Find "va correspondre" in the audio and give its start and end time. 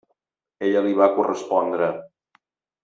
1.03-1.95